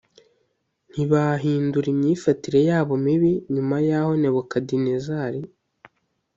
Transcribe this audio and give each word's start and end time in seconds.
ntibahindura 0.91 1.87
imyifatire 1.93 2.59
yabo 2.69 2.93
mibi 3.05 3.31
Nyuma 3.53 3.75
y 3.87 3.89
aho 3.99 4.11
Nebukadinezari 4.21 5.41